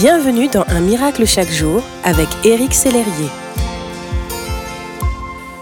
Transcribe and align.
Bienvenue 0.00 0.48
dans 0.48 0.64
Un 0.68 0.80
miracle 0.80 1.26
chaque 1.26 1.50
jour 1.50 1.82
avec 2.04 2.26
Éric 2.42 2.72
Sellerier. 2.72 3.28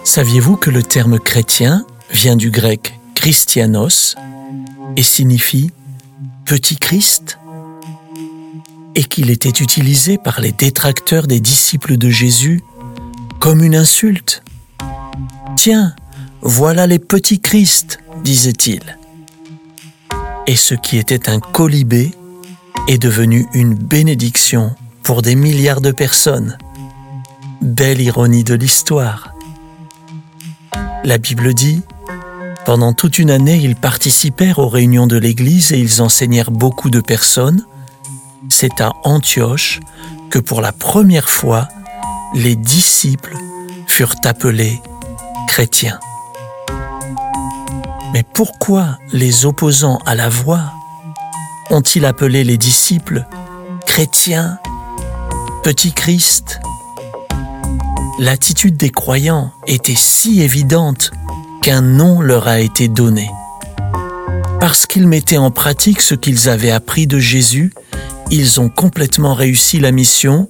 Saviez-vous 0.04 0.54
que 0.54 0.70
le 0.70 0.84
terme 0.84 1.18
chrétien 1.18 1.84
vient 2.12 2.36
du 2.36 2.52
grec 2.52 3.00
Christianos 3.16 4.14
et 4.96 5.02
signifie 5.02 5.72
petit 6.44 6.76
Christ? 6.76 7.40
Et 8.94 9.02
qu'il 9.02 9.30
était 9.30 9.48
utilisé 9.48 10.18
par 10.18 10.40
les 10.40 10.52
détracteurs 10.52 11.26
des 11.26 11.40
disciples 11.40 11.96
de 11.96 12.08
Jésus 12.08 12.62
comme 13.40 13.64
une 13.64 13.74
insulte. 13.74 14.44
Tiens, 15.56 15.96
voilà 16.42 16.86
les 16.86 17.00
petits 17.00 17.40
Christ, 17.40 17.98
disait-il. 18.22 18.98
Et 20.46 20.54
ce 20.54 20.74
qui 20.74 20.96
était 20.96 21.28
un 21.28 21.40
colibé 21.40 22.12
est 22.88 22.98
devenu 22.98 23.46
une 23.52 23.74
bénédiction 23.74 24.74
pour 25.02 25.20
des 25.20 25.34
milliards 25.34 25.82
de 25.82 25.92
personnes. 25.92 26.56
Belle 27.60 28.00
ironie 28.00 28.44
de 28.44 28.54
l'histoire. 28.54 29.34
La 31.04 31.18
Bible 31.18 31.52
dit, 31.52 31.82
pendant 32.64 32.94
toute 32.94 33.18
une 33.18 33.30
année, 33.30 33.56
ils 33.56 33.76
participèrent 33.76 34.58
aux 34.58 34.68
réunions 34.68 35.06
de 35.06 35.18
l'Église 35.18 35.72
et 35.72 35.78
ils 35.78 36.00
enseignèrent 36.00 36.50
beaucoup 36.50 36.88
de 36.88 37.00
personnes. 37.00 37.64
C'est 38.48 38.80
à 38.80 38.92
Antioche 39.04 39.80
que 40.30 40.38
pour 40.38 40.62
la 40.62 40.72
première 40.72 41.28
fois, 41.28 41.68
les 42.34 42.56
disciples 42.56 43.36
furent 43.86 44.16
appelés 44.24 44.80
chrétiens. 45.46 46.00
Mais 48.14 48.24
pourquoi 48.34 48.98
les 49.12 49.44
opposants 49.44 49.98
à 50.06 50.14
la 50.14 50.30
voix 50.30 50.72
ont-ils 51.70 52.04
appelé 52.04 52.44
les 52.44 52.58
disciples 52.58 53.26
chrétiens, 53.86 54.58
petit 55.62 55.92
Christ? 55.92 56.60
L'attitude 58.18 58.76
des 58.76 58.90
croyants 58.90 59.52
était 59.66 59.94
si 59.94 60.42
évidente 60.42 61.12
qu'un 61.62 61.82
nom 61.82 62.20
leur 62.20 62.48
a 62.48 62.60
été 62.60 62.88
donné. 62.88 63.30
Parce 64.60 64.86
qu'ils 64.86 65.06
mettaient 65.06 65.38
en 65.38 65.50
pratique 65.50 66.00
ce 66.00 66.14
qu'ils 66.14 66.48
avaient 66.48 66.72
appris 66.72 67.06
de 67.06 67.18
Jésus, 67.18 67.72
ils 68.30 68.60
ont 68.60 68.68
complètement 68.68 69.34
réussi 69.34 69.78
la 69.78 69.92
mission 69.92 70.48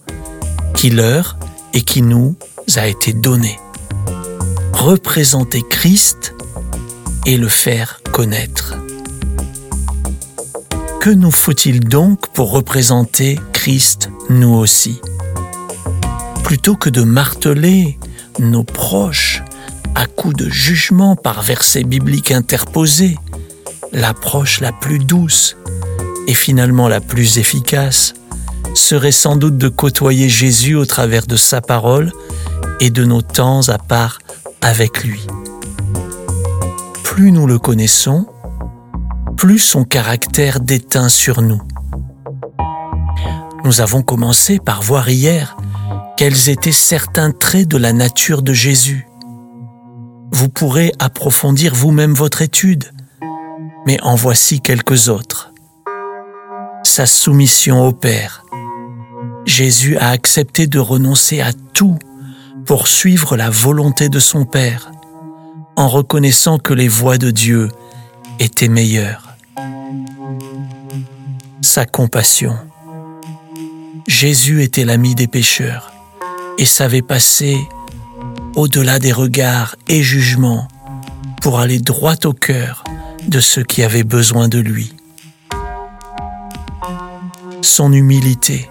qui 0.74 0.90
leur 0.90 1.38
et 1.74 1.82
qui 1.82 2.02
nous 2.02 2.36
a 2.76 2.86
été 2.86 3.12
donnée. 3.12 3.58
Représenter 4.72 5.62
Christ 5.68 6.34
et 7.26 7.36
le 7.36 7.48
faire 7.48 8.00
connaître. 8.12 8.76
Que 11.00 11.10
nous 11.10 11.30
faut-il 11.30 11.80
donc 11.80 12.26
pour 12.32 12.50
représenter 12.50 13.38
Christ 13.52 14.10
nous 14.30 14.54
aussi? 14.54 15.00
Plutôt 16.42 16.74
que 16.74 16.90
de 16.90 17.02
marteler 17.02 17.98
nos 18.40 18.64
proches 18.64 19.44
à 19.94 20.06
coups 20.06 20.34
de 20.34 20.48
jugement 20.48 21.14
par 21.14 21.42
versets 21.42 21.84
bibliques 21.84 22.32
interposés, 22.32 23.16
l'approche 23.92 24.60
la 24.60 24.72
plus 24.72 24.98
douce 24.98 25.56
et 26.26 26.34
finalement 26.34 26.88
la 26.88 27.00
plus 27.00 27.38
efficace 27.38 28.14
serait 28.74 29.12
sans 29.12 29.36
doute 29.36 29.56
de 29.56 29.68
côtoyer 29.68 30.28
Jésus 30.28 30.74
au 30.74 30.84
travers 30.84 31.26
de 31.26 31.36
sa 31.36 31.60
parole 31.60 32.12
et 32.80 32.90
de 32.90 33.04
nos 33.04 33.22
temps 33.22 33.68
à 33.68 33.78
part 33.78 34.18
avec 34.62 35.04
lui. 35.04 35.24
Plus 37.04 37.30
nous 37.30 37.46
le 37.46 37.58
connaissons, 37.60 38.26
plus 39.38 39.60
son 39.60 39.84
caractère 39.84 40.58
déteint 40.58 41.08
sur 41.08 41.42
nous. 41.42 41.62
Nous 43.62 43.80
avons 43.80 44.02
commencé 44.02 44.58
par 44.58 44.82
voir 44.82 45.08
hier 45.08 45.56
quels 46.16 46.48
étaient 46.48 46.72
certains 46.72 47.30
traits 47.30 47.68
de 47.68 47.76
la 47.76 47.92
nature 47.92 48.42
de 48.42 48.52
Jésus. 48.52 49.06
Vous 50.32 50.48
pourrez 50.48 50.92
approfondir 50.98 51.72
vous-même 51.76 52.14
votre 52.14 52.42
étude, 52.42 52.90
mais 53.86 54.00
en 54.02 54.16
voici 54.16 54.60
quelques 54.60 55.08
autres. 55.08 55.52
Sa 56.82 57.06
soumission 57.06 57.86
au 57.86 57.92
Père. 57.92 58.44
Jésus 59.46 59.96
a 59.98 60.10
accepté 60.10 60.66
de 60.66 60.80
renoncer 60.80 61.40
à 61.40 61.52
tout 61.52 61.96
pour 62.66 62.88
suivre 62.88 63.36
la 63.36 63.50
volonté 63.50 64.08
de 64.08 64.18
son 64.18 64.44
Père, 64.44 64.90
en 65.76 65.86
reconnaissant 65.86 66.58
que 66.58 66.74
les 66.74 66.88
voies 66.88 67.18
de 67.18 67.30
Dieu 67.30 67.68
étaient 68.40 68.68
meilleures 68.68 69.27
sa 71.62 71.84
compassion. 71.86 72.56
Jésus 74.06 74.62
était 74.62 74.84
l'ami 74.84 75.14
des 75.14 75.26
pécheurs 75.26 75.92
et 76.58 76.64
savait 76.64 77.02
passer 77.02 77.58
au-delà 78.56 78.98
des 78.98 79.12
regards 79.12 79.76
et 79.86 80.02
jugements 80.02 80.66
pour 81.42 81.60
aller 81.60 81.78
droit 81.78 82.16
au 82.24 82.32
cœur 82.32 82.84
de 83.28 83.38
ceux 83.38 83.62
qui 83.62 83.82
avaient 83.82 84.02
besoin 84.02 84.48
de 84.48 84.58
lui. 84.58 84.94
Son 87.60 87.92
humilité. 87.92 88.70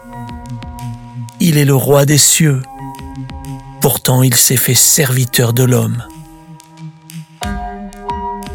Il 1.39 1.57
est 1.57 1.65
le 1.65 1.75
roi 1.75 2.05
des 2.05 2.17
cieux, 2.17 2.61
pourtant 3.79 4.23
il 4.23 4.35
s'est 4.35 4.57
fait 4.57 4.73
serviteur 4.73 5.53
de 5.53 5.63
l'homme. 5.63 6.03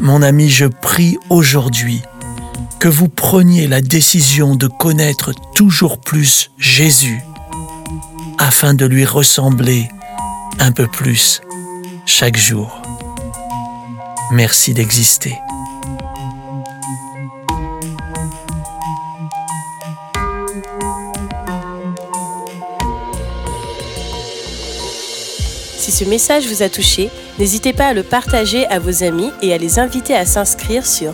Mon 0.01 0.21
ami, 0.21 0.49
je 0.49 0.65
prie 0.65 1.17
aujourd'hui 1.29 2.01
que 2.83 2.89
vous 2.89 3.07
preniez 3.07 3.65
la 3.65 3.79
décision 3.79 4.57
de 4.57 4.67
connaître 4.67 5.31
toujours 5.55 6.01
plus 6.01 6.51
Jésus 6.57 7.21
afin 8.37 8.73
de 8.73 8.85
lui 8.85 9.05
ressembler 9.05 9.87
un 10.59 10.73
peu 10.73 10.87
plus 10.87 11.39
chaque 12.05 12.35
jour. 12.35 12.81
Merci 14.33 14.73
d'exister. 14.73 15.33
Si 25.77 25.93
ce 25.93 26.03
message 26.03 26.47
vous 26.47 26.63
a 26.63 26.67
touché, 26.67 27.09
n'hésitez 27.39 27.71
pas 27.71 27.87
à 27.87 27.93
le 27.93 28.03
partager 28.03 28.65
à 28.65 28.79
vos 28.79 29.05
amis 29.05 29.31
et 29.41 29.53
à 29.53 29.57
les 29.57 29.79
inviter 29.79 30.17
à 30.17 30.25
s'inscrire 30.25 30.85
sur 30.85 31.13